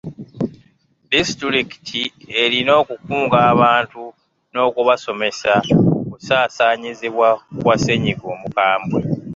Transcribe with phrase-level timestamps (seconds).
[1.11, 2.01] Disitulikiti
[2.43, 4.01] erina okukunga abantu
[4.53, 5.51] n'okubasomesa
[5.91, 7.29] ku kusaasaanyizibwa
[7.61, 9.01] kwa ssennyiga omukambwe.